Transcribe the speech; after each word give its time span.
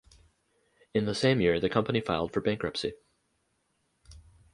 In 0.95 1.05
the 1.05 1.13
same 1.13 1.39
year 1.41 1.59
the 1.59 1.69
company 1.69 2.01
filed 2.01 2.33
for 2.33 2.41
bankruptcy. 2.41 2.93